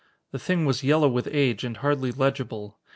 [0.31, 2.79] The thing was yellow with age and hardly legible.